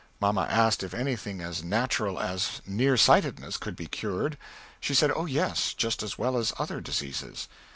Mamma 0.19 0.47
asked 0.49 0.81
if 0.81 0.95
anything 0.95 1.41
as 1.41 1.63
natural 1.63 2.19
as 2.19 2.59
near 2.65 2.97
sightedness 2.97 3.55
could 3.57 3.75
be 3.75 3.85
cured 3.85 4.35
she 4.79 4.95
said 4.95 5.11
oh 5.15 5.27
yes 5.27 5.75
just 5.75 6.01
as 6.01 6.17
well 6.17 6.37
as 6.37 6.53
other 6.57 6.81
deseases. 6.81 7.47